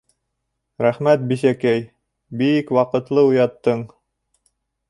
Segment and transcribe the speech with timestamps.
[0.85, 1.85] —Рәхмәт, бисәкәй,
[2.41, 3.89] би-ик ваҡытлы уяттың.